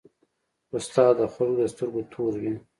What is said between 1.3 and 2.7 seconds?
خلکو د سترګو تور وي.